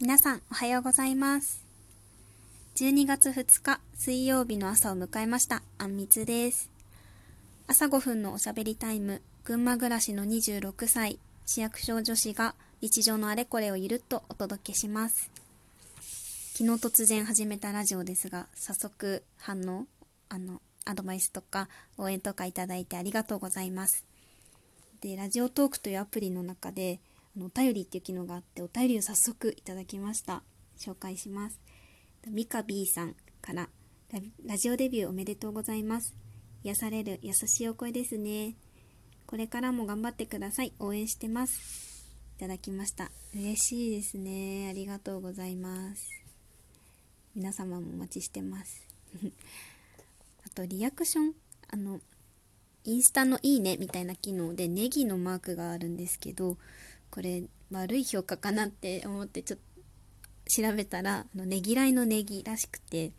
[0.00, 1.66] 皆さんおはようございます。
[2.76, 5.64] 12月2日水曜日の朝を迎えました。
[5.76, 6.70] あんみつです。
[7.66, 15.32] 朝5分のおしゃべりタイム群馬暮らしの26歳市役所女子が日常のあれこれをゆるっとお届けします。
[16.52, 19.86] 昨日突然始めたラジオですが早速反応
[20.28, 24.04] あのアドバイスとか応援とかいただいてありがとうございます。
[25.00, 27.00] でラジオトークというアプリの中で
[27.38, 30.42] のお便りっていう機能があってお便りを早速いただきました。
[30.78, 31.58] 紹介します。
[32.26, 33.68] ミカ B さんから
[34.44, 36.14] ラジオデビューおめでとうございます。
[36.64, 38.56] 癒される優しいお声ですね。
[39.26, 40.72] これからも頑張ってください。
[40.78, 42.06] 応援してます。
[42.36, 43.10] いただきました。
[43.34, 44.68] 嬉しいですね。
[44.70, 46.08] ありがとうございます。
[47.34, 48.86] 皆様もお待ちしてます。
[50.44, 51.34] あとリアクション。
[51.68, 52.00] あの
[52.84, 56.56] インスタのいいねみたいな機能でネギのマークがあるんですけど
[57.10, 59.68] これ悪い評価かなって思ってちょっと
[60.50, 63.12] 調べたらあのねぎらいのネギらしくて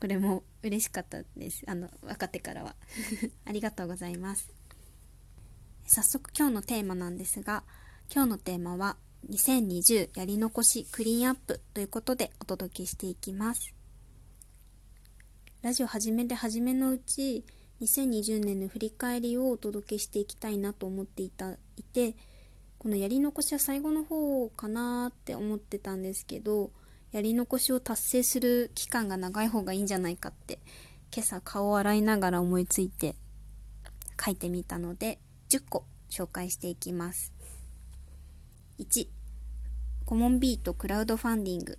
[0.00, 1.62] これも嬉しかったです。
[1.66, 2.74] あの分かってからは。
[3.46, 4.52] ありがとうございます。
[5.86, 7.62] 早速今日のテーマなんですが
[8.12, 8.96] 今日のテーマは
[9.30, 13.74] 2020やり残しクリーンアップということでお届けしていきます。
[15.62, 17.44] ラジオ始めて初めのうち
[17.80, 22.16] 2020年の振り返りをお届けしていきたいなと思っていたいて
[22.84, 26.70] このやり残しは最後の方かなって思ってたんですけど
[27.12, 30.58] やり残しを達成する期間が長い方がいいんじゃないかって
[31.10, 33.14] 今朝顔を洗いながら思いついて
[34.22, 35.18] 書いてみたので
[35.48, 37.32] 10個紹介していきます。
[38.78, 39.06] 1
[40.04, 41.78] コモンビートクラウドファンディング。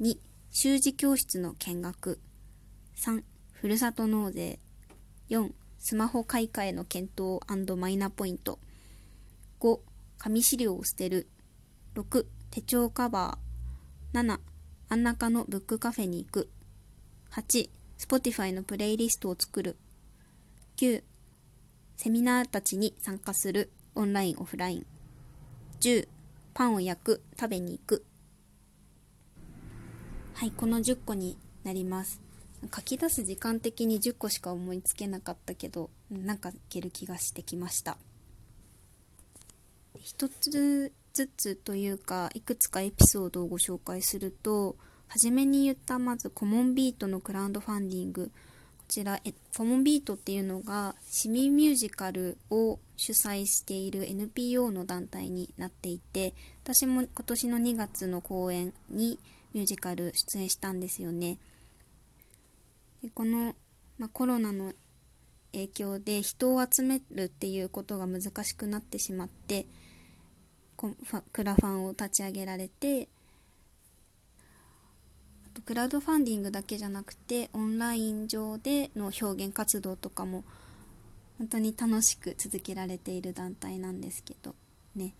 [0.00, 0.16] 2
[0.50, 2.18] 習字教室の見学。
[2.96, 4.58] 3ふるさと納税。
[5.30, 7.40] 4スマホ買い替えの検討
[7.76, 8.58] マイナポイント。
[9.60, 9.78] 5
[10.18, 11.28] 紙資料を捨てる。
[11.94, 14.18] 6、手帳カバー。
[14.20, 14.38] 7、
[14.88, 16.50] 真ん中のブックカフェに行く。
[17.32, 19.76] 8、Spotify のプレイリストを作る。
[20.76, 21.02] 9、
[21.96, 23.70] セミナーたちに参加する。
[23.94, 24.86] オンライン、オフライン。
[25.80, 26.08] 10、
[26.52, 28.04] パンを焼く、食べに行く。
[30.34, 32.20] はい、この10個になります。
[32.74, 37.98] 書き出す時間的に10個しか思いつけなかったけど、なんかいける気がしてきました。
[40.04, 44.76] 一つずつというかいくつかエピソードをご紹介すると
[45.08, 48.30] 初めに言ったまずコモンビートのクラウドファンディング。
[48.76, 49.18] こちら
[49.56, 59.18] コモンビートっていうのが市民ミュージカルを主催している NPO の団体になっていて私も今年の2月の公演に
[59.54, 61.38] ミュージカル出演したんですよね。
[63.02, 63.54] でこの、
[63.96, 64.74] ま、コロナの
[65.52, 69.64] 影響で人を集めるっていうことが難しくなってしまって
[71.32, 73.08] クラファンを立ち上げられて
[75.64, 80.44] クラウドファンディングだけじゃなくてオンライン上での表現活動とかも
[81.38, 84.54] 本当に楽しく続けられている団体なんですけど
[84.94, 85.14] ね。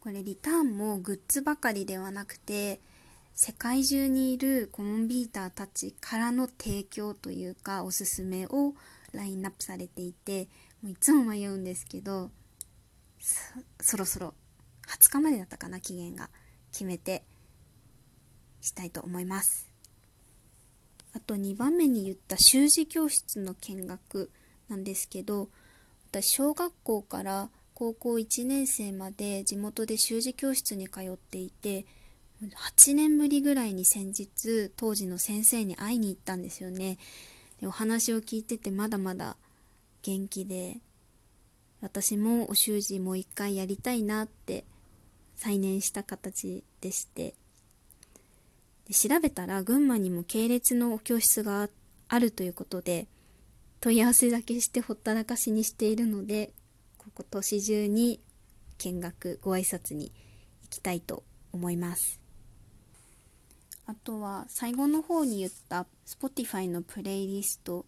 [0.00, 2.80] これリターンもグッズばかりではなくて
[3.34, 8.74] 世界中にいるコモンビーターたちからの提供というかおすすめを
[9.12, 10.48] ラインナップされていて
[10.82, 12.30] もういつも迷うんですけど
[13.80, 14.34] そろそろ
[14.86, 16.30] 20日までだったかな期限が。
[16.72, 17.22] 決めて
[18.60, 19.68] したいと思います。
[21.14, 24.30] あと2番目に言った習字教室の見学
[24.68, 25.48] なんですけど
[26.10, 31.86] 私小学校から高校1年生まで地元で習字教室に通っていて
[32.42, 36.98] 8年ぶりぐらいに先日当時の先生に会いに行ったんですよね。
[37.60, 39.36] でお話を聞いててまだまだ
[40.02, 40.78] 元気で
[41.80, 44.64] 私もお習字もう一回やりたいなって
[45.36, 47.34] 再燃した形でして。
[48.86, 51.68] で調べたら群馬にも系列の教室が
[52.08, 53.06] あるということで
[53.80, 56.52] 問い合わせだけしてほったらかしにしているので
[56.98, 58.20] 今年中に
[58.78, 60.12] 見学ご挨拶に
[60.62, 61.22] 行きたいと
[61.52, 62.20] 思います。
[63.86, 67.86] あとは最後の方に言った Spotify のプレイリスト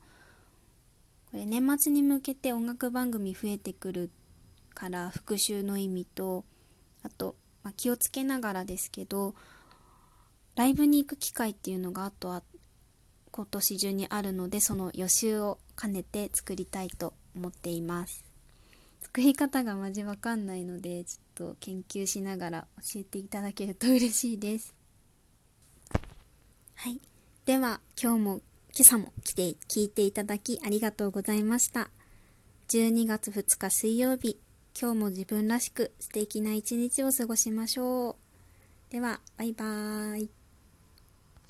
[1.31, 4.11] これ年末に向けて音楽番組増えてくる
[4.75, 6.45] から復習の意味と
[7.03, 9.35] あと、まあ、気をつけながらですけど
[10.57, 12.43] ライブに行く機会っていうのがあとは
[13.31, 18.25] 今年中にあるのでその予習を兼ねて作りたいと思っています。
[19.01, 24.75] 作り方がマジわかんないのでちょっと研究しながら教えていただけると嬉しいです。
[26.75, 27.01] はい。
[27.45, 28.41] では今日も
[28.73, 31.91] 今朝も来て聞いていただきありがとうございました。
[32.69, 34.39] 12月2日水曜日、
[34.81, 38.93] 今日も自分らしく素敵な一日を過ごしましょう。
[38.93, 40.40] では、バイバーイ。